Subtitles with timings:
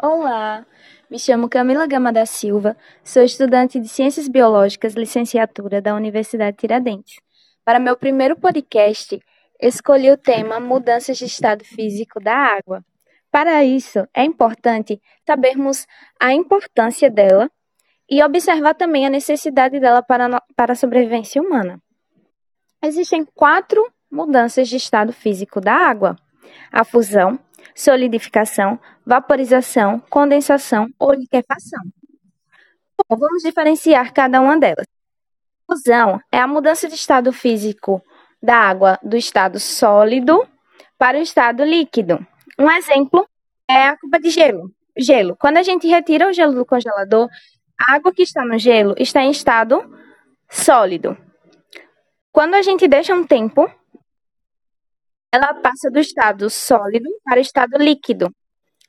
[0.00, 0.64] Olá,
[1.10, 7.16] me chamo Camila Gama da Silva, sou estudante de Ciências Biológicas, licenciatura da Universidade Tiradentes.
[7.64, 9.20] Para meu primeiro podcast,
[9.60, 12.84] escolhi o tema Mudanças de estado físico da água.
[13.28, 15.84] Para isso, é importante sabermos
[16.20, 17.50] a importância dela
[18.08, 21.82] e observar também a necessidade dela para, para a sobrevivência humana.
[22.80, 26.14] Existem quatro mudanças de estado físico da água:
[26.70, 27.36] a fusão,
[27.78, 31.80] solidificação, vaporização, condensação ou liquefação.
[32.98, 34.84] Bom, vamos diferenciar cada uma delas.
[35.64, 38.02] Fusão é a mudança de estado físico
[38.42, 40.44] da água do estado sólido
[40.98, 42.18] para o estado líquido.
[42.58, 43.28] Um exemplo
[43.70, 44.72] é a cuba de gelo.
[44.96, 45.36] Gelo.
[45.36, 47.28] Quando a gente retira o gelo do congelador,
[47.80, 49.88] a água que está no gelo está em estado
[50.50, 51.16] sólido.
[52.32, 53.70] Quando a gente deixa um tempo,
[55.32, 58.34] ela passa do estado sólido para o estado líquido,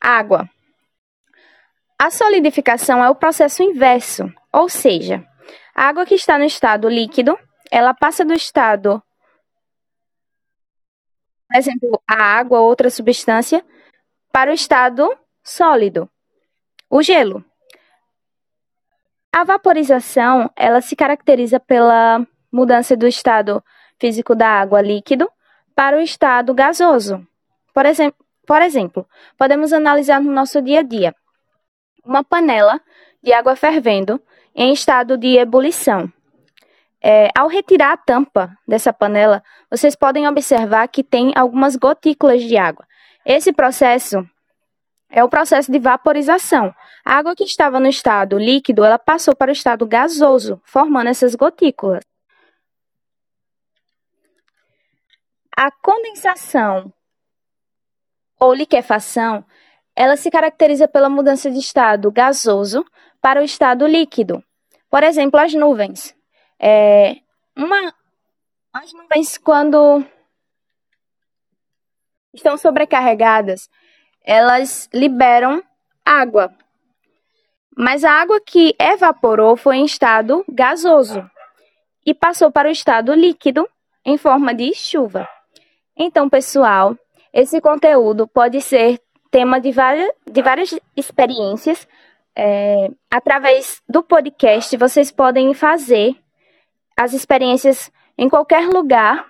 [0.00, 0.48] água.
[1.98, 5.26] A solidificação é o processo inverso, ou seja,
[5.74, 7.38] a água que está no estado líquido,
[7.70, 9.02] ela passa do estado,
[11.48, 13.64] por exemplo, a água ou outra substância,
[14.30, 15.10] para o estado
[15.42, 16.10] sólido,
[16.90, 17.42] o gelo.
[19.32, 23.64] A vaporização, ela se caracteriza pela mudança do estado
[23.98, 25.30] físico da água líquido
[25.76, 27.24] para o estado gasoso.
[27.74, 31.14] Por, exemplo, por exemplo, podemos analisar no nosso dia a dia
[32.02, 32.80] uma panela
[33.22, 34.20] de água fervendo
[34.54, 36.10] em estado de ebulição.
[37.02, 42.56] É, ao retirar a tampa dessa panela, vocês podem observar que tem algumas gotículas de
[42.56, 42.86] água.
[43.24, 44.26] Esse processo
[45.10, 46.74] é o processo de vaporização.
[47.04, 51.34] A água que estava no estado líquido, ela passou para o estado gasoso, formando essas
[51.34, 52.02] gotículas.
[55.56, 56.92] A condensação
[58.38, 59.42] ou liquefação,
[59.94, 62.84] ela se caracteriza pela mudança de estado gasoso
[63.22, 64.44] para o estado líquido.
[64.90, 66.14] Por exemplo, as nuvens.
[66.60, 67.16] É,
[67.56, 67.94] uma,
[68.70, 70.04] as nuvens, quando
[72.34, 73.70] estão sobrecarregadas,
[74.22, 75.62] elas liberam
[76.04, 76.54] água.
[77.74, 81.28] Mas a água que evaporou foi em estado gasoso
[82.04, 83.66] e passou para o estado líquido
[84.04, 85.26] em forma de chuva.
[85.96, 86.96] Então, pessoal,
[87.32, 91.88] esse conteúdo pode ser tema de várias, de várias experiências.
[92.34, 96.14] É, através do podcast, vocês podem fazer
[96.96, 99.26] as experiências em qualquer lugar,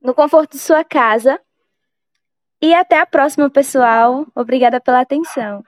[0.00, 1.40] no conforto de sua casa.
[2.60, 4.26] E até a próxima, pessoal.
[4.34, 5.62] Obrigada pela atenção.